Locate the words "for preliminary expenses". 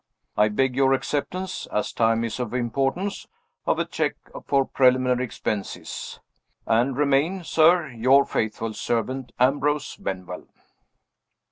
4.47-6.19